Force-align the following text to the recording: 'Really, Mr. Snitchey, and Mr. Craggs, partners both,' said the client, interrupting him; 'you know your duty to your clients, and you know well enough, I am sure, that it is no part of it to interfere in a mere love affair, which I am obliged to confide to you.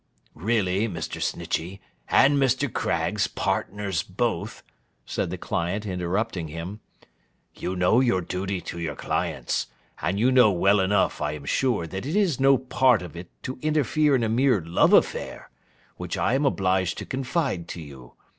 'Really, 0.33 0.87
Mr. 0.87 1.21
Snitchey, 1.21 1.79
and 2.09 2.37
Mr. 2.39 2.73
Craggs, 2.73 3.27
partners 3.27 4.01
both,' 4.01 4.63
said 5.05 5.29
the 5.29 5.37
client, 5.37 5.85
interrupting 5.85 6.47
him; 6.47 6.79
'you 7.53 7.75
know 7.75 7.99
your 7.99 8.19
duty 8.21 8.61
to 8.61 8.79
your 8.79 8.95
clients, 8.95 9.67
and 10.01 10.19
you 10.19 10.31
know 10.31 10.51
well 10.51 10.79
enough, 10.79 11.21
I 11.21 11.33
am 11.33 11.45
sure, 11.45 11.85
that 11.85 12.07
it 12.07 12.15
is 12.15 12.39
no 12.39 12.57
part 12.57 13.03
of 13.03 13.15
it 13.15 13.29
to 13.43 13.59
interfere 13.61 14.15
in 14.15 14.23
a 14.23 14.27
mere 14.27 14.59
love 14.65 14.91
affair, 14.91 15.51
which 15.97 16.17
I 16.17 16.33
am 16.33 16.47
obliged 16.47 16.97
to 16.97 17.05
confide 17.05 17.67
to 17.67 17.79
you. 17.83 18.13